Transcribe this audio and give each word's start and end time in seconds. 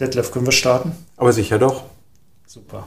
Detlef, 0.00 0.32
können 0.32 0.46
wir 0.46 0.52
starten? 0.52 0.92
Aber 1.16 1.32
sicher 1.32 1.60
doch. 1.60 1.84
Super. 2.46 2.84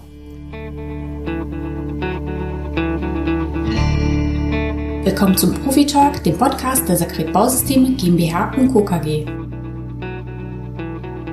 Willkommen 5.03 5.37
zum 5.37 5.53
Profi 5.53 5.85
Talk, 5.85 6.21
dem 6.25 6.37
Podcast 6.37 6.89
der 6.89 6.97
Sakret 6.97 7.31
Bausysteme 7.31 7.91
GmbH 7.95 8.53
und 8.57 8.73
Co. 8.73 8.83
KG. 8.83 9.25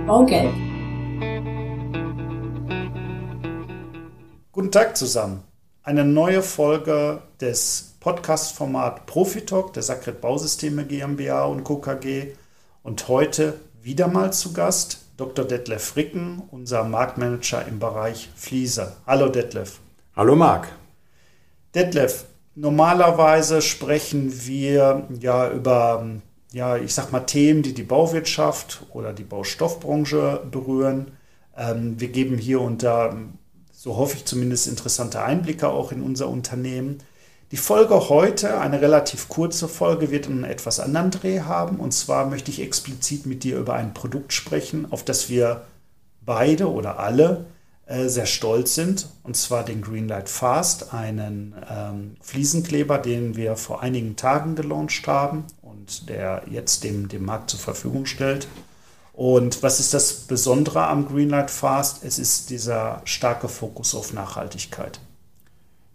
Baugelb. 0.07 0.55
Guten 4.53 4.71
Tag 4.71 4.97
zusammen. 4.97 5.43
Eine 5.83 6.05
neue 6.05 6.43
Folge 6.43 7.21
des 7.41 7.97
Podcast-Format 7.99 9.07
Profi 9.07 9.41
Talk 9.41 9.73
der 9.73 9.83
Sakret 9.83 10.21
Bausysteme 10.21 10.85
GmbH 10.85 11.47
und 11.47 11.65
Co. 11.65 11.79
KG. 11.79 12.37
Und 12.85 13.09
heute 13.09 13.59
wieder 13.83 14.07
mal 14.07 14.33
zu 14.33 14.53
Gast 14.53 15.04
Dr. 15.17 15.45
Detlef 15.45 15.95
Ricken, 15.95 16.43
unser 16.51 16.83
Marktmanager 16.83 17.65
im 17.69 17.79
Bereich 17.79 18.31
Fliese. 18.35 18.97
Hallo 19.07 19.29
Detlef. 19.29 19.79
Hallo 20.17 20.35
Marc. 20.35 20.67
Detlef, 21.73 22.25
normalerweise 22.57 23.63
sprechen 23.63 24.33
wir 24.45 25.07
ja 25.21 25.53
über, 25.53 26.05
ja, 26.53 26.77
ich 26.77 26.93
sag 26.95 27.13
mal 27.13 27.21
Themen, 27.21 27.63
die 27.63 27.75
die 27.75 27.85
Bauwirtschaft 27.85 28.87
oder 28.93 29.13
die 29.13 29.23
Baustoffbranche 29.23 30.43
berühren. 30.51 31.13
Ähm, 31.57 32.01
wir 32.01 32.09
geben 32.09 32.37
hier 32.37 32.61
und 32.61 32.83
da, 32.83 33.17
so 33.71 33.97
hoffe 33.97 34.17
ich 34.17 34.25
zumindest, 34.25 34.67
interessante 34.67 35.23
Einblicke 35.23 35.69
auch 35.69 35.93
in 35.93 36.03
unser 36.03 36.29
Unternehmen. 36.29 36.99
Die 37.51 37.57
Folge 37.57 38.09
heute, 38.09 38.59
eine 38.59 38.81
relativ 38.81 39.29
kurze 39.29 39.69
Folge, 39.69 40.11
wird 40.11 40.27
einen 40.27 40.45
etwas 40.45 40.81
anderen 40.81 41.11
Dreh 41.11 41.41
haben. 41.41 41.79
Und 41.79 41.93
zwar 41.93 42.27
möchte 42.27 42.51
ich 42.51 42.61
explizit 42.61 43.27
mit 43.27 43.45
dir 43.45 43.59
über 43.59 43.75
ein 43.75 43.95
Produkt 43.95 44.33
sprechen, 44.33 44.91
auf 44.91 45.05
das 45.05 45.29
wir 45.29 45.65
beide 46.25 46.71
oder 46.71 46.99
alle 46.99 47.47
äh, 47.87 48.09
sehr 48.09 48.27
stolz 48.27 48.75
sind. 48.75 49.09
Und 49.23 49.37
zwar 49.37 49.63
den 49.63 49.83
Greenlight 49.83 50.31
Fast, 50.31 50.95
einen 50.95 51.55
ähm, 51.71 52.17
Fliesenkleber, 52.23 52.99
den 52.99 53.37
wir 53.37 53.57
vor 53.57 53.83
einigen 53.83 54.17
Tagen 54.17 54.57
gelauncht 54.57 55.07
haben 55.07 55.45
und 55.61 56.09
der 56.09 56.43
jetzt 56.51 56.83
dem, 56.83 57.09
dem 57.09 57.27
Markt 57.27 57.51
zur 57.51 57.61
Verfügung 57.61 58.07
stellt. 58.07 58.49
Und 59.13 59.63
was 59.63 59.81
ist 59.81 59.95
das 59.95 60.13
Besondere 60.13 60.87
am 60.87 61.07
Greenlight 61.07 61.51
Fast? 61.51 62.05
Es 62.05 62.19
ist 62.19 62.49
dieser 62.49 63.03
starke 63.05 63.49
Fokus 63.49 63.95
auf 63.95 64.13
Nachhaltigkeit. 64.15 64.99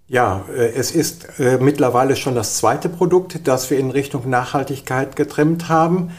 Ja, 0.09 0.45
äh, 0.49 0.71
es 0.71 0.89
ist 0.89 1.39
äh, 1.39 1.59
mittlerweile 1.59 2.15
schon 2.15 2.33
das 2.33 2.57
zweite 2.57 2.89
Produkt, 2.89 3.47
das 3.47 3.69
wir 3.69 3.77
in 3.77 3.91
Richtung 3.91 4.27
Nachhaltigkeit 4.27 5.15
getrimmt 5.15 5.69
haben. 5.69 6.09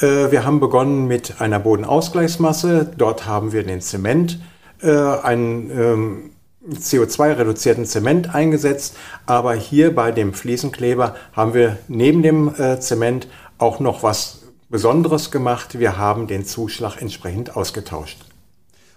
Äh, 0.00 0.30
wir 0.30 0.44
haben 0.44 0.60
begonnen 0.60 1.06
mit 1.06 1.40
einer 1.40 1.58
Bodenausgleichsmasse. 1.58 2.92
Dort 2.98 3.24
haben 3.24 3.52
wir 3.52 3.64
den 3.64 3.80
Zement, 3.80 4.38
einen 4.80 5.70
ähm, 5.72 6.30
CO2-reduzierten 6.72 7.84
Zement 7.84 8.32
eingesetzt. 8.32 8.96
Aber 9.26 9.54
hier 9.54 9.92
bei 9.92 10.12
dem 10.12 10.34
Fliesenkleber 10.34 11.16
haben 11.32 11.52
wir 11.52 11.78
neben 11.88 12.22
dem 12.22 12.52
Zement 12.78 13.26
auch 13.58 13.80
noch 13.80 14.04
was 14.04 14.42
Besonderes 14.68 15.32
gemacht. 15.32 15.80
Wir 15.80 15.98
haben 15.98 16.28
den 16.28 16.44
Zuschlag 16.44 17.02
entsprechend 17.02 17.56
ausgetauscht. 17.56 18.18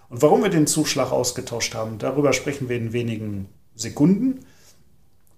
Und 0.08 0.22
warum 0.22 0.44
wir 0.44 0.50
den 0.50 0.68
Zuschlag 0.68 1.10
ausgetauscht 1.10 1.74
haben, 1.74 1.98
darüber 1.98 2.32
sprechen 2.32 2.68
wir 2.68 2.76
in 2.76 2.92
wenigen 2.92 3.48
Sekunden. 3.74 4.40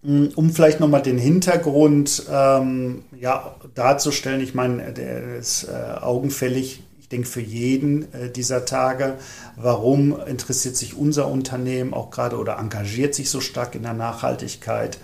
Mm, 0.02 0.26
um 0.34 0.50
vielleicht 0.50 0.80
nochmal 0.80 1.02
den 1.02 1.18
Hintergrund 1.18 2.24
ähm, 2.30 3.04
ja, 3.18 3.56
darzustellen, 3.74 4.40
ich 4.40 4.54
meine, 4.54 4.92
der 4.92 5.36
ist 5.36 5.64
äh, 5.64 6.00
augenfällig, 6.00 6.82
ich 7.00 7.08
denke 7.08 7.26
für 7.26 7.40
jeden 7.40 8.12
äh, 8.12 8.30
dieser 8.30 8.66
Tage. 8.66 9.14
Warum 9.56 10.18
interessiert 10.26 10.76
sich 10.76 10.96
unser 10.96 11.28
Unternehmen 11.28 11.94
auch 11.94 12.10
gerade 12.10 12.36
oder 12.36 12.58
engagiert 12.58 13.14
sich 13.14 13.30
so 13.30 13.40
stark 13.40 13.74
in 13.74 13.82
der 13.82 13.94
Nachhaltigkeit? 13.94 14.98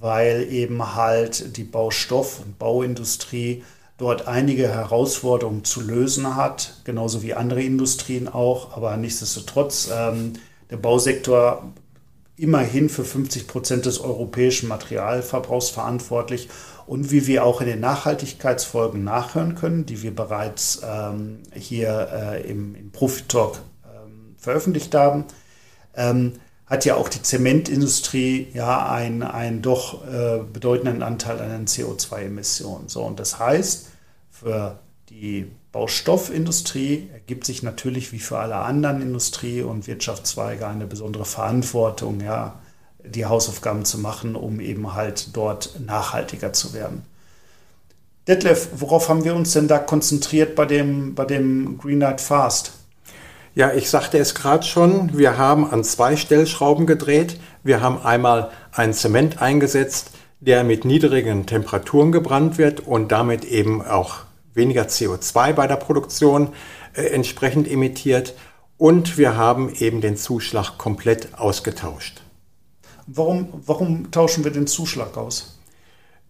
Weil 0.00 0.48
eben 0.50 0.96
halt 0.96 1.56
die 1.56 1.64
Baustoff- 1.64 2.40
und 2.40 2.58
Bauindustrie 2.58 3.62
dort 3.98 4.26
einige 4.26 4.66
Herausforderungen 4.66 5.62
zu 5.62 5.80
lösen 5.80 6.34
hat, 6.34 6.80
genauso 6.82 7.22
wie 7.22 7.34
andere 7.34 7.62
Industrien 7.62 8.26
auch. 8.26 8.76
Aber 8.76 8.96
nichtsdestotrotz, 8.96 9.88
ähm, 9.96 10.32
der 10.70 10.78
Bausektor 10.78 11.72
immerhin 12.36 12.88
für 12.88 13.04
50 13.04 13.46
Prozent 13.46 13.86
des 13.86 14.00
europäischen 14.00 14.68
Materialverbrauchs 14.68 15.70
verantwortlich. 15.70 16.48
Und 16.86 17.10
wie 17.10 17.26
wir 17.26 17.44
auch 17.44 17.60
in 17.60 17.68
den 17.68 17.80
Nachhaltigkeitsfolgen 17.80 19.04
nachhören 19.04 19.54
können, 19.54 19.86
die 19.86 20.02
wir 20.02 20.14
bereits 20.14 20.82
ähm, 20.84 21.40
hier 21.54 22.08
äh, 22.12 22.50
im, 22.50 22.74
im 22.74 22.90
Profitalk 22.90 23.60
ähm, 23.84 24.34
veröffentlicht 24.36 24.94
haben, 24.94 25.24
ähm, 25.94 26.32
hat 26.66 26.84
ja 26.84 26.96
auch 26.96 27.08
die 27.08 27.22
Zementindustrie 27.22 28.48
ja 28.54 28.90
einen, 28.90 29.22
einen 29.22 29.62
doch 29.62 30.06
äh, 30.06 30.40
bedeutenden 30.52 31.02
Anteil 31.02 31.38
an 31.38 31.50
den 31.50 31.66
CO2-Emissionen. 31.66 32.88
So, 32.88 33.02
und 33.02 33.20
das 33.20 33.38
heißt, 33.38 33.88
für 34.30 34.78
die 35.12 35.50
Baustoffindustrie 35.72 37.08
ergibt 37.12 37.44
sich 37.44 37.62
natürlich 37.62 38.12
wie 38.12 38.18
für 38.18 38.38
alle 38.38 38.56
anderen 38.56 39.02
Industrie- 39.02 39.62
und 39.62 39.86
Wirtschaftszweige 39.86 40.66
eine 40.66 40.86
besondere 40.86 41.26
Verantwortung, 41.26 42.20
ja, 42.20 42.58
die 43.04 43.26
Hausaufgaben 43.26 43.84
zu 43.84 43.98
machen, 43.98 44.36
um 44.36 44.60
eben 44.60 44.94
halt 44.94 45.36
dort 45.36 45.78
nachhaltiger 45.84 46.52
zu 46.52 46.72
werden. 46.72 47.02
Detlef, 48.26 48.68
worauf 48.76 49.08
haben 49.08 49.24
wir 49.24 49.34
uns 49.34 49.52
denn 49.52 49.68
da 49.68 49.78
konzentriert 49.78 50.54
bei 50.54 50.64
dem, 50.64 51.14
bei 51.14 51.24
dem 51.24 51.78
Green 51.78 51.98
Night 51.98 52.20
Fast? 52.20 52.72
Ja, 53.54 53.72
ich 53.72 53.90
sagte 53.90 54.18
es 54.18 54.34
gerade 54.34 54.64
schon, 54.64 55.18
wir 55.18 55.36
haben 55.36 55.70
an 55.70 55.84
zwei 55.84 56.16
Stellschrauben 56.16 56.86
gedreht. 56.86 57.38
Wir 57.62 57.82
haben 57.82 58.00
einmal 58.00 58.50
einen 58.72 58.94
Zement 58.94 59.42
eingesetzt, 59.42 60.12
der 60.40 60.64
mit 60.64 60.84
niedrigen 60.84 61.44
Temperaturen 61.44 62.12
gebrannt 62.12 62.56
wird 62.56 62.80
und 62.80 63.12
damit 63.12 63.44
eben 63.44 63.82
auch 63.82 64.20
weniger 64.54 64.84
CO2 64.84 65.52
bei 65.52 65.66
der 65.66 65.76
Produktion 65.76 66.50
äh, 66.94 67.02
entsprechend 67.02 67.70
emittiert 67.70 68.34
und 68.78 69.16
wir 69.18 69.36
haben 69.36 69.72
eben 69.74 70.00
den 70.00 70.16
Zuschlag 70.16 70.78
komplett 70.78 71.38
ausgetauscht. 71.38 72.22
Warum, 73.06 73.48
warum 73.66 74.10
tauschen 74.10 74.44
wir 74.44 74.50
den 74.50 74.66
Zuschlag 74.66 75.16
aus? 75.16 75.58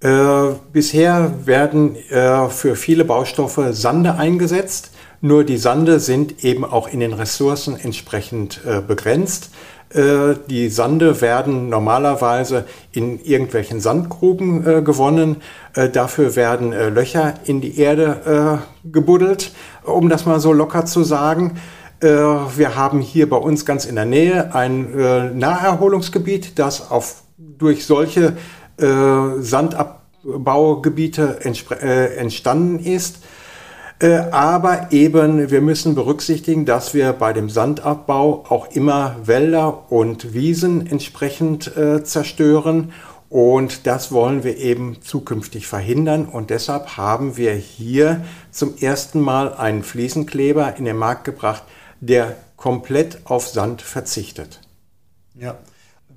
Äh, 0.00 0.54
bisher 0.72 1.46
werden 1.46 1.96
äh, 2.10 2.48
für 2.48 2.76
viele 2.76 3.04
Baustoffe 3.04 3.72
Sande 3.72 4.16
eingesetzt, 4.16 4.90
nur 5.24 5.44
die 5.44 5.56
Sande 5.56 6.00
sind 6.00 6.44
eben 6.44 6.64
auch 6.64 6.88
in 6.88 6.98
den 6.98 7.12
Ressourcen 7.12 7.78
entsprechend 7.78 8.60
äh, 8.66 8.80
begrenzt. 8.80 9.50
Äh, 9.94 10.34
die 10.48 10.70
Sande 10.70 11.20
werden 11.20 11.68
normalerweise 11.68 12.64
in 12.92 13.22
irgendwelchen 13.22 13.80
Sandgruben 13.80 14.66
äh, 14.66 14.80
gewonnen. 14.82 15.36
Äh, 15.74 15.90
dafür 15.90 16.34
werden 16.36 16.72
Löcher 16.72 17.34
in 17.44 17.60
die 17.60 17.78
Erde 17.78 18.62
gebuddelt, 18.84 19.52
um 19.84 20.08
das 20.08 20.24
mal 20.26 20.40
so 20.40 20.52
locker 20.52 20.84
zu 20.86 21.04
sagen. 21.04 21.60
Wir 22.00 22.74
haben 22.74 23.00
hier 23.00 23.30
bei 23.30 23.36
uns 23.36 23.64
ganz 23.64 23.84
in 23.84 23.94
der 23.94 24.06
Nähe 24.06 24.52
ein 24.54 25.38
Naherholungsgebiet, 25.38 26.58
das 26.58 26.90
auf, 26.90 27.22
durch 27.36 27.86
solche 27.86 28.32
Sandabbaugebiete 28.76 31.38
entstanden 31.44 32.80
ist. 32.80 33.18
Äh, 34.02 34.16
aber 34.32 34.88
eben, 34.90 35.52
wir 35.52 35.60
müssen 35.60 35.94
berücksichtigen, 35.94 36.64
dass 36.66 36.92
wir 36.92 37.12
bei 37.12 37.32
dem 37.32 37.48
Sandabbau 37.48 38.44
auch 38.48 38.72
immer 38.72 39.14
Wälder 39.22 39.92
und 39.92 40.34
Wiesen 40.34 40.88
entsprechend 40.88 41.76
äh, 41.76 42.02
zerstören. 42.02 42.92
Und 43.28 43.86
das 43.86 44.10
wollen 44.10 44.42
wir 44.42 44.58
eben 44.58 45.00
zukünftig 45.02 45.68
verhindern. 45.68 46.26
Und 46.26 46.50
deshalb 46.50 46.96
haben 46.96 47.36
wir 47.36 47.52
hier 47.52 48.24
zum 48.50 48.76
ersten 48.76 49.20
Mal 49.20 49.54
einen 49.54 49.84
Fliesenkleber 49.84 50.74
in 50.76 50.84
den 50.84 50.96
Markt 50.96 51.22
gebracht, 51.22 51.62
der 52.00 52.34
komplett 52.56 53.20
auf 53.24 53.46
Sand 53.46 53.82
verzichtet. 53.82 54.60
Ja, 55.36 55.58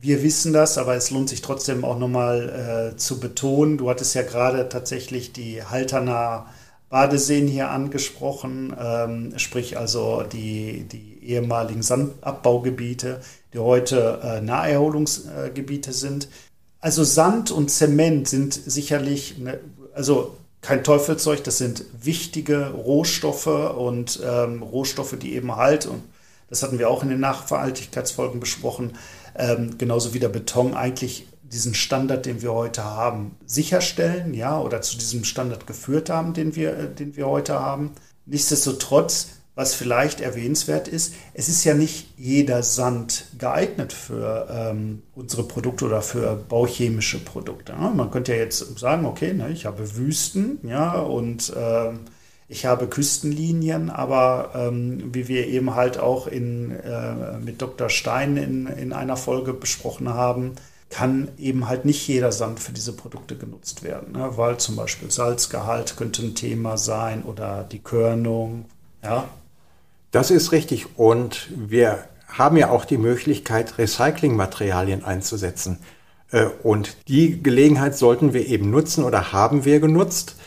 wir 0.02 0.24
wissen 0.24 0.54
das, 0.54 0.80
aber 0.80 0.96
es 0.96 1.12
lohnt 1.12 1.30
sich 1.30 1.44
trotzdem 1.44 1.86
auch 1.86 2.00
nochmal 2.00 2.94
äh, 2.94 2.98
zu 2.98 3.20
betonen. 3.20 3.78
Du 3.78 3.92
hattest 3.92 4.16
ja 4.16 4.24
gerade 4.24 4.70
tatsächlich 4.70 5.34
die 5.34 5.64
Halterner 5.64 6.48
Badeseen 6.90 7.48
hier 7.48 7.70
angesprochen, 7.72 8.76
ähm, 8.80 9.34
sprich 9.38 9.78
also 9.78 10.24
die, 10.24 10.84
die 10.84 11.24
ehemaligen 11.24 11.82
Sandabbaugebiete, 11.82 13.22
die 13.54 13.60
heute 13.60 14.20
äh, 14.24 14.42
Naherholungsgebiete 14.42 15.92
sind. 15.94 16.30
Also 16.80 17.04
Sand 17.04 17.52
und 17.52 17.72
Zement 17.72 18.28
sind 18.28 18.54
sicherlich, 18.54 19.38
ne, 19.40 19.60
also 19.94 20.38
kein 20.62 20.84
Teufelszeug, 20.84 21.44
das 21.44 21.58
sind 21.58 21.86
wichtige 22.02 22.72
Rohstoffe 22.72 23.48
und 23.48 24.20
ähm, 24.24 24.62
Rohstoffe, 24.64 25.18
die 25.18 25.36
eben 25.36 25.56
halt, 25.56 25.86
und 25.86 26.04
das 26.50 26.64
hatten 26.64 26.80
wir 26.80 26.90
auch 26.90 27.04
in 27.04 27.10
den 27.10 27.20
Nachhaltigkeitsfolgen 27.20 28.40
besprochen, 28.40 28.94
ähm, 29.36 29.78
genauso 29.78 30.14
wie 30.14 30.20
der 30.20 30.30
Beton 30.30 30.74
eigentlich 30.74 31.28
diesen 31.56 31.74
Standard, 31.74 32.26
den 32.26 32.42
wir 32.42 32.54
heute 32.54 32.84
haben, 32.84 33.38
sicherstellen, 33.46 34.34
ja, 34.34 34.60
oder 34.60 34.82
zu 34.82 34.98
diesem 34.98 35.24
Standard 35.24 35.66
geführt 35.66 36.10
haben, 36.10 36.34
den 36.34 36.56
wir, 36.56 36.78
äh, 36.78 36.94
den 36.94 37.16
wir 37.16 37.28
heute 37.28 37.60
haben. 37.60 37.92
Nichtsdestotrotz 38.26 39.30
was 39.56 39.74
vielleicht 39.74 40.20
erwähnenswert 40.20 40.90
ist, 40.90 41.14
es 41.34 41.48
ist 41.48 41.64
ja 41.64 41.74
nicht 41.74 42.10
jeder 42.18 42.62
Sand 42.62 43.28
geeignet 43.40 43.94
für 43.94 44.48
ähm, 44.52 45.02
unsere 45.16 45.44
Produkte 45.44 45.86
oder 45.86 46.02
für 46.02 46.36
bauchemische 46.36 47.20
Produkte. 47.20 47.72
Ne? 47.72 47.92
Man 47.96 48.12
könnte 48.12 48.34
ja 48.34 48.40
jetzt 48.40 48.78
sagen, 48.78 49.06
okay, 49.06 49.34
ne, 49.34 49.50
ich 49.50 49.66
habe 49.66 49.96
Wüsten, 49.96 50.60
ja, 50.64 51.00
und 51.00 51.54
ähm, 51.56 52.02
ich 52.50 52.66
habe 52.66 52.88
Küstenlinien, 52.88 53.90
aber 53.90 54.52
ähm, 54.56 55.14
wie 55.14 55.30
wir 55.30 55.48
eben 55.48 55.74
halt 55.74 55.98
auch 56.00 56.28
in, 56.28 56.72
äh, 56.72 57.40
mit 57.40 57.62
Dr. 57.62 57.90
Stein 57.90 58.36
in, 58.36 58.68
in 58.68 58.92
einer 58.92 59.18
Folge 59.18 59.54
besprochen 59.54 60.10
haben, 60.10 60.56
kann 60.96 61.28
eben 61.38 61.68
halt 61.68 61.84
nicht 61.84 62.08
jeder 62.08 62.32
Sand 62.32 62.62
für 62.62 62.72
diese 62.72 62.94
Produkte 62.94 63.36
genutzt 63.36 63.84
werden, 63.84 64.14
ne? 64.14 64.30
weil 64.38 64.56
zum 64.58 64.78
Beispiel 64.78 65.12
Salzgehalt 65.12 65.98
könnte 65.98 66.24
ein 66.24 66.36
Thema 66.36 66.78
sein 66.78 67.24
oder 67.24 67.66
die 67.70 67.80
Körnung. 67.80 68.64
Ja, 69.04 69.26
das 70.12 70.32
ist 70.32 70.54
richtig. 70.54 70.98
Und 70.98 71.50
wir 71.54 72.06
haben 72.30 72.56
ja 72.56 72.70
auch 72.70 72.86
die 72.86 72.98
Möglichkeit, 72.98 73.78
Recyclingmaterialien 73.78 75.04
einzusetzen. 75.04 75.80
Äh, 76.32 76.46
und 76.64 76.96
die 77.10 77.44
Gelegenheit 77.44 77.98
sollten 77.98 78.32
wir 78.32 78.48
eben 78.48 78.72
nutzen 78.72 79.04
oder 79.04 79.34
haben 79.34 79.66
wir 79.66 79.82
genutzt. 79.82 80.38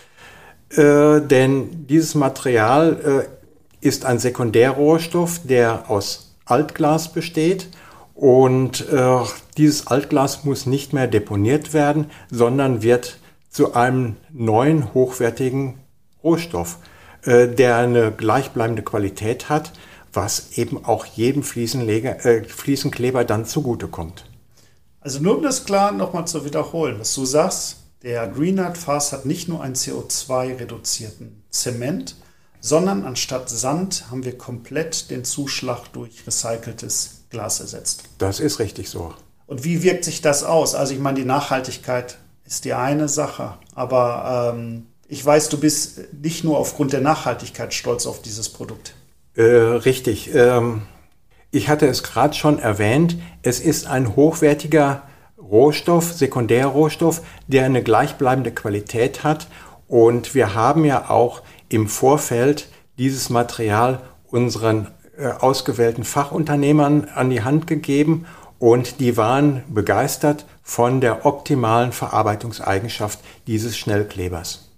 Äh, 0.71 1.21
denn 1.21 1.87
dieses 1.89 2.15
Material 2.15 3.29
äh, 3.83 3.87
ist 3.87 4.07
ein 4.07 4.19
Sekundärrohstoff, 4.19 5.41
der 5.45 5.91
aus 5.91 6.35
Altglas 6.47 7.13
besteht. 7.13 7.69
Und 8.15 8.87
dieses 9.59 9.87
Altglas 9.87 10.45
muss 10.45 10.67
nicht 10.67 10.93
mehr 10.93 11.07
deponiert 11.07 11.75
werden, 11.75 12.11
sondern 12.31 12.83
wird 12.83 13.19
zu 13.51 13.75
einem 13.75 14.17
neuen 14.33 14.95
hochwertigen 14.95 15.75
Rohstoff. 16.23 16.79
Äh, 17.23 17.49
der 17.49 17.77
eine 17.77 18.13
gleichbleibende 18.13 18.83
Qualität 18.83 19.49
hat, 19.49 19.73
was 20.13 20.53
eben 20.53 20.85
auch 20.85 21.05
jedem 21.05 21.43
Fliesenleger, 21.43 22.25
äh, 22.25 22.45
Fliesenkleber 22.45 23.25
dann 23.25 23.45
zugutekommt. 23.45 24.25
Also 25.01 25.21
nur 25.21 25.37
um 25.37 25.43
das 25.43 25.65
klar 25.65 25.93
nochmal 25.93 26.27
zu 26.27 26.45
wiederholen, 26.45 27.01
was 27.01 27.15
du 27.15 27.25
sagst, 27.25 27.79
der 28.03 28.29
Greenlight 28.29 28.79
Fast 28.79 29.13
hat 29.13 29.27
nicht 29.27 29.49
nur 29.49 29.63
einen 29.63 29.75
CO2-reduzierten 29.75 31.43
Zement, 31.51 32.15
sondern 32.61 33.05
anstatt 33.05 33.51
Sand 33.51 34.11
haben 34.11 34.25
wir 34.25 34.39
komplett 34.39 35.11
den 35.11 35.25
Zuschlag 35.25 35.93
durch 35.93 36.27
recyceltes 36.27 37.25
Glas 37.31 37.61
ersetzt. 37.61 38.05
Das 38.19 38.39
ist 38.39 38.59
richtig 38.59 38.89
so. 38.89 39.13
Und 39.49 39.65
wie 39.65 39.83
wirkt 39.83 40.05
sich 40.05 40.21
das 40.21 40.45
aus? 40.45 40.75
Also 40.75 40.93
ich 40.93 41.01
meine, 41.01 41.19
die 41.19 41.25
Nachhaltigkeit 41.25 42.19
ist 42.45 42.65
die 42.67 42.75
eine 42.75 43.09
Sache, 43.09 43.55
aber 43.75 44.55
ähm, 44.55 44.87
ich 45.09 45.25
weiß, 45.25 45.49
du 45.49 45.59
bist 45.59 46.01
nicht 46.23 46.45
nur 46.45 46.59
aufgrund 46.59 46.93
der 46.93 47.01
Nachhaltigkeit 47.01 47.73
stolz 47.73 48.07
auf 48.07 48.21
dieses 48.21 48.51
Produkt. 48.51 48.95
Äh, 49.35 49.43
richtig. 49.43 50.35
Ähm, 50.35 50.83
ich 51.51 51.71
hatte 51.71 51.87
es 51.87 52.03
gerade 52.03 52.35
schon 52.35 52.59
erwähnt. 52.59 53.17
Es 53.43 53.59
ist 53.59 53.87
ein 53.87 54.17
hochwertiger 54.17 55.05
Rohstoff, 55.39 56.13
Sekundärrohstoff, 56.13 57.23
der 57.47 57.65
eine 57.65 57.83
gleichbleibende 57.83 58.53
Qualität 58.53 59.25
hat. 59.25 59.49
Und 59.87 60.35
wir 60.35 60.55
haben 60.55 60.85
ja 60.85 61.09
auch 61.09 61.41
im 61.71 61.89
Vorfeld 61.89 62.69
dieses 62.99 63.31
Material 63.31 64.03
unseren 64.27 64.89
äh, 65.17 65.29
ausgewählten 65.29 66.05
Fachunternehmern 66.05 67.09
an 67.15 67.31
die 67.31 67.43
Hand 67.43 67.67
gegeben 67.67 68.27
und 68.59 69.01
die 69.01 69.17
waren 69.17 69.63
begeistert 69.69 70.45
von 70.63 71.01
der 71.01 71.27
optimalen 71.27 71.93
Verarbeitungseigenschaft 71.93 73.21
dieses 73.47 73.77
Schnellklebers. 73.77 74.69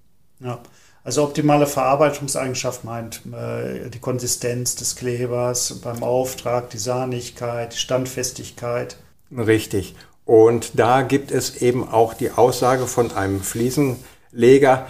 Ja. 0.41 0.59
Also 1.03 1.25
optimale 1.25 1.67
Verarbeitungseigenschaft 1.67 2.85
meint 2.85 3.23
äh, 3.33 3.89
die 3.89 4.01
Konsistenz 4.01 4.77
des 4.77 4.97
Klebers 4.97 5.81
beim 5.81 6.03
Auftrag, 6.03 6.69
die 6.71 6.79
Sahnigkeit, 6.79 7.73
die 7.73 7.79
Standfestigkeit. 7.79 8.97
Richtig. 9.35 9.95
Und 10.27 10.79
da 10.79 11.01
gibt 11.01 11.31
es 11.31 11.63
eben 11.63 11.89
auch 11.89 12.13
die 12.13 12.31
Aussage 12.31 12.87
von 12.87 13.13
einem 13.13 13.41
Fliesenleger, 13.41 14.87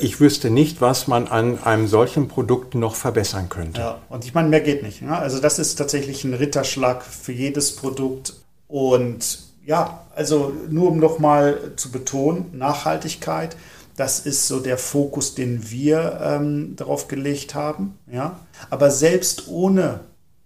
ich 0.00 0.20
wüsste 0.20 0.50
nicht, 0.50 0.80
was 0.80 1.06
man 1.06 1.28
an 1.28 1.62
einem 1.62 1.86
solchen 1.86 2.28
Produkt 2.28 2.74
noch 2.74 2.94
verbessern 2.96 3.48
könnte. 3.48 3.80
Ja, 3.80 3.98
und 4.08 4.24
ich 4.24 4.34
meine, 4.34 4.48
mehr 4.48 4.60
geht 4.60 4.82
nicht. 4.82 5.02
Ne? 5.02 5.16
Also 5.16 5.40
das 5.40 5.58
ist 5.58 5.76
tatsächlich 5.76 6.24
ein 6.24 6.34
Ritterschlag 6.34 7.04
für 7.04 7.32
jedes 7.32 7.76
Produkt. 7.76 8.34
Und 8.66 9.38
ja, 9.64 10.06
also 10.14 10.52
nur 10.68 10.90
um 10.90 10.98
nochmal 10.98 11.72
zu 11.76 11.92
betonen, 11.92 12.46
Nachhaltigkeit. 12.52 13.56
Das 13.96 14.20
ist 14.20 14.48
so 14.48 14.60
der 14.60 14.78
Fokus, 14.78 15.34
den 15.34 15.70
wir 15.70 16.20
ähm, 16.22 16.74
darauf 16.76 17.06
gelegt 17.06 17.54
haben. 17.54 17.98
Ja? 18.10 18.40
Aber 18.70 18.90
selbst 18.90 19.46
ohne 19.48 20.00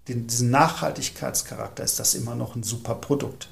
den, 0.08 0.26
diesen 0.26 0.50
Nachhaltigkeitscharakter 0.50 1.82
ist 1.84 1.98
das 1.98 2.14
immer 2.14 2.34
noch 2.34 2.56
ein 2.56 2.62
super 2.62 2.94
Produkt. 2.94 3.48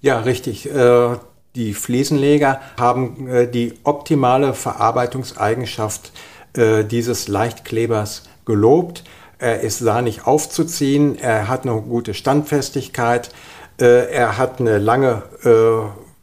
Ja, 0.00 0.20
richtig. 0.20 0.68
Äh, 0.68 1.16
die 1.56 1.74
Fliesenleger 1.74 2.60
haben 2.78 3.28
äh, 3.28 3.50
die 3.50 3.74
optimale 3.82 4.54
Verarbeitungseigenschaft 4.54 6.12
äh, 6.56 6.84
dieses 6.84 7.26
Leichtklebers 7.26 8.24
gelobt. 8.44 9.02
Er 9.38 9.60
ist 9.60 9.80
sahnig 9.80 10.26
aufzuziehen, 10.26 11.18
er 11.18 11.48
hat 11.48 11.66
eine 11.66 11.80
gute 11.82 12.14
Standfestigkeit, 12.14 13.30
er 13.78 14.38
hat 14.38 14.60
eine 14.60 14.78
lange 14.78 15.24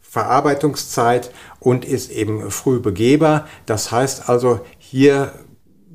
Verarbeitungszeit 0.00 1.30
und 1.60 1.84
ist 1.84 2.10
eben 2.10 2.50
früh 2.50 2.80
begehbar. 2.80 3.46
Das 3.66 3.92
heißt 3.92 4.28
also, 4.28 4.58
hier 4.78 5.32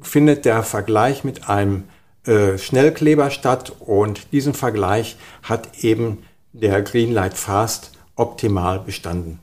findet 0.01 0.45
der 0.45 0.63
Vergleich 0.63 1.23
mit 1.23 1.49
einem 1.49 1.85
äh, 2.25 2.57
Schnellkleber 2.57 3.31
statt 3.31 3.71
und 3.79 4.31
diesen 4.31 4.53
Vergleich 4.53 5.17
hat 5.41 5.83
eben 5.83 6.23
der 6.53 6.81
Greenlight 6.81 7.35
Fast 7.35 7.91
optimal 8.19 8.79
bestanden. 8.79 9.39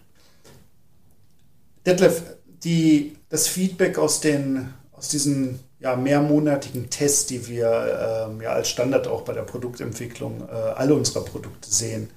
Detlef, 1.87 2.23
die, 2.63 3.17
das 3.29 3.49
Feedback 3.49 3.97
aus, 3.99 4.21
den, 4.21 4.75
aus 4.93 5.09
diesen 5.09 5.61
ja, 5.81 5.97
mehrmonatigen 5.97 6.91
Tests, 6.91 7.27
die 7.27 7.49
wir 7.49 8.29
ähm, 8.29 8.41
ja 8.43 8.51
als 8.51 8.69
Standard 8.69 9.07
auch 9.07 9.23
bei 9.23 9.33
der 9.33 9.43
Produktentwicklung 9.43 10.43
äh, 10.49 10.53
alle 10.53 10.95
unserer 10.95 11.25
Produkte 11.25 11.71
sehen, 11.71 12.11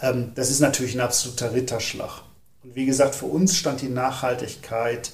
ähm, 0.00 0.32
das 0.34 0.50
ist 0.50 0.60
natürlich 0.60 0.94
ein 0.94 1.00
absoluter 1.00 1.52
Ritterschlag. 1.52 2.22
Und 2.62 2.74
wie 2.74 2.86
gesagt, 2.86 3.14
für 3.14 3.26
uns 3.26 3.56
stand 3.56 3.82
die 3.82 3.88
Nachhaltigkeit 3.88 5.10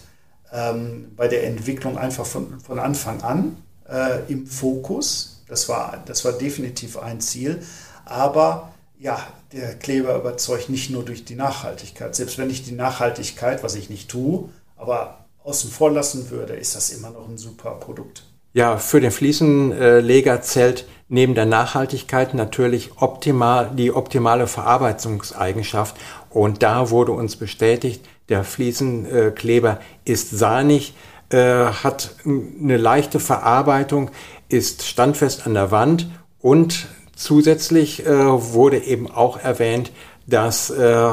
ähm, 0.53 1.13
bei 1.17 1.29
der 1.29 1.47
Entwicklung 1.47 1.99
einfach 1.99 2.27
von, 2.27 2.61
von 2.61 2.79
Anfang 2.79 3.23
an 3.23 3.57
äh, 3.89 4.31
im 4.31 4.47
Fokus. 4.47 5.43
Das 5.49 5.69
war, 5.69 6.03
das 6.07 6.25
war 6.25 6.33
definitiv 6.33 6.99
ein 6.99 7.21
Ziel. 7.21 7.63
Aber 8.05 8.74
ja, 9.05 9.19
der 9.53 9.75
Kleber 9.75 10.17
überzeugt 10.17 10.71
nicht 10.71 10.91
nur 10.91 11.05
durch 11.05 11.27
die 11.27 11.35
Nachhaltigkeit. 11.35 12.17
Selbst 12.17 12.39
wenn 12.39 12.49
ich 12.49 12.65
die 12.65 12.73
Nachhaltigkeit, 12.73 13.63
was 13.63 13.75
ich 13.75 13.91
nicht 13.91 14.11
tue, 14.11 14.49
aber 14.77 15.27
außen 15.45 15.71
vor 15.71 15.91
lassen 15.91 16.31
würde, 16.31 16.55
ist 16.55 16.75
das 16.75 16.89
immer 16.89 17.11
noch 17.11 17.29
ein 17.29 17.37
super 17.37 17.73
Produkt. 17.73 18.25
Ja, 18.55 18.79
für 18.79 19.03
den 19.03 19.11
Fliesenleger 19.11 20.41
zählt 20.41 20.87
neben 21.09 21.35
der 21.35 21.45
Nachhaltigkeit 21.45 22.33
natürlich 22.33 22.93
optimal, 22.97 23.71
die 23.77 23.93
optimale 23.93 24.47
Verarbeitungseigenschaft. 24.47 25.97
Und 26.31 26.63
da 26.63 26.89
wurde 26.89 27.13
uns 27.13 27.37
bestätigt, 27.37 28.07
der 28.31 28.43
Fliesenkleber 28.43 29.81
ist 30.07 30.31
sahnig, 30.31 30.95
äh, 31.29 31.37
hat 31.37 32.15
eine 32.25 32.79
leichte 32.79 33.21
Verarbeitung, 33.21 34.11
ist 34.49 34.87
standfest 34.87 35.47
an 35.47 35.53
der 35.53 35.71
Wand 35.71 36.09
und 36.41 36.87
zusätzlich 37.17 38.07
äh, 38.07 38.09
wurde 38.09 38.79
eben 38.79 39.11
auch 39.11 39.39
erwähnt, 39.39 39.93
dass 40.27 40.71
äh, 40.71 41.11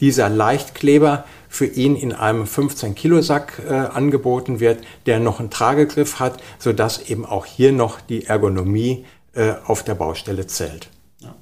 dieser 0.00 0.28
Leichtkleber 0.28 1.24
für 1.48 1.66
ihn 1.66 1.96
in 1.96 2.12
einem 2.12 2.46
15 2.46 2.94
Kilo 2.94 3.22
Sack 3.22 3.62
äh, 3.66 3.72
angeboten 3.72 4.60
wird, 4.60 4.84
der 5.06 5.18
noch 5.18 5.40
einen 5.40 5.50
Tragegriff 5.50 6.20
hat, 6.20 6.42
sodass 6.58 7.08
eben 7.08 7.24
auch 7.24 7.46
hier 7.46 7.72
noch 7.72 8.00
die 8.00 8.26
Ergonomie 8.26 9.06
äh, 9.34 9.54
auf 9.64 9.82
der 9.82 9.94
Baustelle 9.94 10.46
zählt. 10.46 10.88
Ja. 11.20 11.34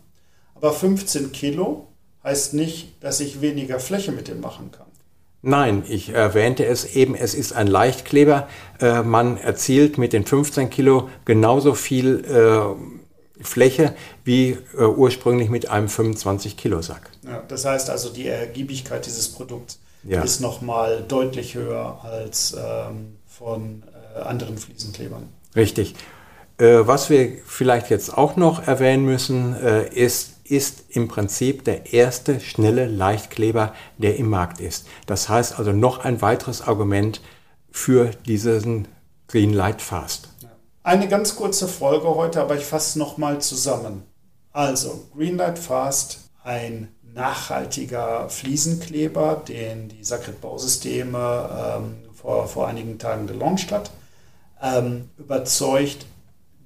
Aber 0.54 0.72
15 0.72 1.32
Kilo 1.32 1.88
heißt 2.22 2.54
nicht, 2.54 3.02
dass 3.02 3.20
ich 3.20 3.40
weniger 3.40 3.78
Fläche 3.78 4.12
mit 4.12 4.28
dem 4.28 4.40
machen 4.40 4.70
kann. 4.72 4.86
Nein, 5.42 5.84
ich 5.88 6.08
erwähnte 6.08 6.66
es 6.66 6.84
eben, 6.96 7.14
es 7.14 7.34
ist 7.34 7.52
ein 7.52 7.68
Leichtkleber. 7.68 8.48
Äh, 8.80 9.02
man 9.02 9.36
erzielt 9.36 9.98
mit 9.98 10.12
den 10.12 10.24
15 10.24 10.70
Kilo 10.70 11.08
genauso 11.24 11.74
viel 11.74 12.24
äh, 12.24 13.05
Fläche 13.40 13.94
wie 14.24 14.58
äh, 14.76 14.84
ursprünglich 14.84 15.50
mit 15.50 15.68
einem 15.70 15.88
25 15.88 16.56
Kilo 16.56 16.82
Sack. 16.82 17.10
Ja, 17.24 17.42
das 17.46 17.64
heißt 17.64 17.90
also, 17.90 18.10
die 18.10 18.26
Ergiebigkeit 18.26 19.06
dieses 19.06 19.28
Produkts 19.28 19.78
ja. 20.04 20.22
ist 20.22 20.40
nochmal 20.40 21.04
deutlich 21.06 21.54
höher 21.54 22.00
als 22.02 22.56
ähm, 22.58 23.16
von 23.26 23.82
äh, 24.14 24.20
anderen 24.20 24.56
Fliesenklebern. 24.58 25.28
Richtig. 25.54 25.94
Äh, 26.58 26.86
was 26.86 27.10
wir 27.10 27.38
vielleicht 27.44 27.90
jetzt 27.90 28.16
auch 28.16 28.36
noch 28.36 28.66
erwähnen 28.66 29.04
müssen, 29.04 29.54
äh, 29.56 29.88
ist, 29.88 30.36
ist 30.44 30.84
im 30.88 31.08
Prinzip 31.08 31.64
der 31.64 31.92
erste 31.92 32.40
schnelle 32.40 32.86
Leichtkleber, 32.86 33.74
der 33.98 34.16
im 34.16 34.30
Markt 34.30 34.60
ist. 34.60 34.86
Das 35.06 35.28
heißt 35.28 35.58
also 35.58 35.72
noch 35.72 35.98
ein 35.98 36.22
weiteres 36.22 36.62
Argument 36.62 37.20
für 37.70 38.10
diesen 38.26 38.88
Greenlight 39.28 39.82
Fast. 39.82 40.30
Eine 40.86 41.08
ganz 41.08 41.34
kurze 41.34 41.66
Folge 41.66 42.06
heute, 42.14 42.40
aber 42.40 42.56
ich 42.56 42.64
fasse 42.64 43.00
nochmal 43.00 43.40
zusammen. 43.40 44.04
Also, 44.52 45.08
Greenlight 45.16 45.58
Fast, 45.58 46.30
ein 46.44 46.94
nachhaltiger 47.12 48.28
Fliesenkleber, 48.28 49.42
den 49.48 49.88
die 49.88 50.04
Sacred 50.04 50.40
Bausysteme 50.40 51.76
ähm, 51.76 51.96
vor, 52.14 52.46
vor 52.46 52.68
einigen 52.68 53.00
Tagen 53.00 53.26
gelauncht 53.26 53.72
hat. 53.72 53.90
Ähm, 54.62 55.10
überzeugt 55.18 56.06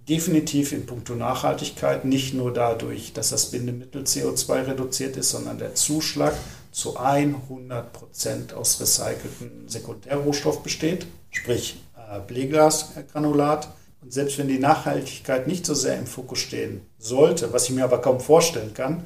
definitiv 0.06 0.72
in 0.72 0.84
puncto 0.84 1.14
Nachhaltigkeit, 1.14 2.04
nicht 2.04 2.34
nur 2.34 2.52
dadurch, 2.52 3.14
dass 3.14 3.30
das 3.30 3.46
Bindemittel 3.46 4.02
CO2 4.02 4.66
reduziert 4.66 5.16
ist, 5.16 5.30
sondern 5.30 5.56
der 5.56 5.76
Zuschlag 5.76 6.34
zu 6.72 6.98
100% 6.98 8.52
aus 8.52 8.78
recyceltem 8.82 9.66
Sekundärrohstoff 9.66 10.62
besteht, 10.62 11.06
sprich 11.30 11.82
äh, 11.96 12.20
Bleglasgranulat. 12.20 13.68
Und 14.02 14.12
selbst 14.12 14.38
wenn 14.38 14.48
die 14.48 14.58
Nachhaltigkeit 14.58 15.46
nicht 15.46 15.66
so 15.66 15.74
sehr 15.74 15.98
im 15.98 16.06
Fokus 16.06 16.38
stehen 16.38 16.82
sollte, 16.98 17.52
was 17.52 17.68
ich 17.68 17.74
mir 17.74 17.84
aber 17.84 18.00
kaum 18.00 18.20
vorstellen 18.20 18.72
kann, 18.72 19.04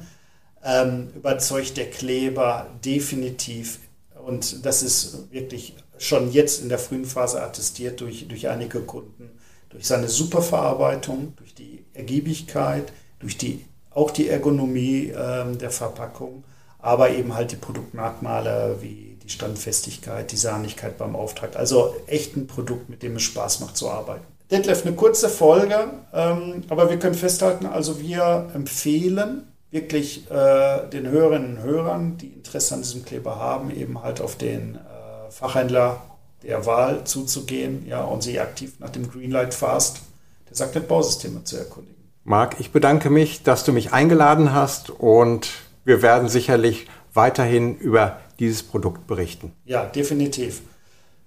ähm, 0.63 1.09
überzeugt 1.15 1.77
der 1.77 1.89
Kleber 1.89 2.67
definitiv. 2.83 3.79
Und 4.25 4.65
das 4.65 4.81
ist 4.81 5.31
wirklich 5.31 5.75
schon 5.97 6.31
jetzt 6.31 6.61
in 6.61 6.69
der 6.69 6.79
frühen 6.79 7.05
Phase 7.05 7.41
attestiert 7.41 8.01
durch, 8.01 8.27
durch 8.27 8.47
einige 8.49 8.81
Kunden, 8.81 9.29
durch 9.69 9.85
seine 9.85 10.07
Superverarbeitung, 10.07 11.33
durch 11.35 11.53
die 11.53 11.85
Ergiebigkeit, 11.93 12.91
durch 13.19 13.37
die, 13.37 13.65
auch 13.91 14.11
die 14.11 14.29
Ergonomie 14.29 15.13
ähm, 15.15 15.57
der 15.57 15.71
Verpackung, 15.71 16.43
aber 16.79 17.11
eben 17.11 17.33
halt 17.33 17.51
die 17.51 17.57
Produktmerkmale 17.57 18.77
wie 18.81 19.17
die 19.23 19.29
Standfestigkeit, 19.29 20.31
die 20.31 20.37
Sahnigkeit 20.37 20.97
beim 20.97 21.15
Auftrag. 21.15 21.55
Also 21.55 21.95
echt 22.07 22.35
ein 22.35 22.47
Produkt, 22.47 22.89
mit 22.89 23.03
dem 23.03 23.15
es 23.15 23.23
Spaß 23.23 23.59
macht 23.61 23.77
zu 23.77 23.89
arbeiten. 23.89 24.25
Detlef, 24.51 24.85
eine 24.85 24.95
kurze 24.95 25.29
Folge, 25.29 25.89
ähm, 26.13 26.63
aber 26.69 26.89
wir 26.89 26.99
können 26.99 27.15
festhalten, 27.15 27.65
also 27.65 27.99
wir 27.99 28.49
empfehlen 28.53 29.47
wirklich 29.71 30.29
äh, 30.31 30.87
den 30.89 31.07
Hörerinnen 31.07 31.57
und 31.57 31.63
Hörern, 31.63 32.17
die 32.17 32.27
Interesse 32.27 32.75
an 32.75 32.81
diesem 32.81 33.03
Kleber 33.03 33.37
haben, 33.37 33.71
eben 33.71 34.01
halt 34.01 34.21
auf 34.21 34.35
den 34.35 34.75
äh, 34.75 35.31
Fachhändler 35.31 36.01
der 36.43 36.65
Wahl 36.65 37.03
zuzugehen 37.05 37.85
ja, 37.87 38.03
und 38.03 38.23
sich 38.23 38.39
aktiv 38.39 38.79
nach 38.79 38.89
dem 38.89 39.09
Greenlight 39.09 39.53
Fast 39.53 40.01
der 40.47 40.55
Sacknet 40.55 40.87
Bausysteme 40.87 41.43
zu 41.43 41.57
erkundigen. 41.57 41.95
Marc, 42.23 42.59
ich 42.59 42.71
bedanke 42.71 43.09
mich, 43.09 43.43
dass 43.43 43.63
du 43.63 43.73
mich 43.73 43.93
eingeladen 43.93 44.53
hast 44.53 44.89
und 44.89 45.49
wir 45.83 46.01
werden 46.01 46.29
sicherlich 46.29 46.87
weiterhin 47.13 47.77
über 47.77 48.19
dieses 48.39 48.63
Produkt 48.63 49.07
berichten. 49.07 49.53
Ja, 49.65 49.85
definitiv. 49.85 50.61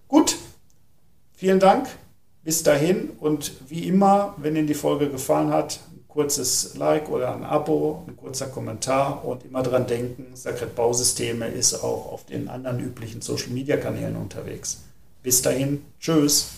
Gut, 0.08 0.36
vielen 1.34 1.60
Dank. 1.60 1.88
Bis 2.48 2.62
dahin 2.62 3.10
und 3.20 3.52
wie 3.68 3.86
immer, 3.86 4.34
wenn 4.38 4.56
Ihnen 4.56 4.66
die 4.66 4.72
Folge 4.72 5.10
gefallen 5.10 5.50
hat, 5.50 5.80
ein 5.92 6.08
kurzes 6.08 6.76
Like 6.78 7.10
oder 7.10 7.34
ein 7.34 7.44
Abo, 7.44 8.06
ein 8.08 8.16
kurzer 8.16 8.46
Kommentar 8.46 9.22
und 9.22 9.44
immer 9.44 9.62
dran 9.62 9.86
denken, 9.86 10.34
Sacred 10.34 10.74
Bausysteme 10.74 11.46
ist 11.46 11.74
auch 11.74 12.10
auf 12.10 12.24
den 12.24 12.48
anderen 12.48 12.80
üblichen 12.80 13.20
Social 13.20 13.50
Media 13.50 13.76
Kanälen 13.76 14.16
unterwegs. 14.16 14.82
Bis 15.22 15.42
dahin, 15.42 15.84
tschüss. 16.00 16.52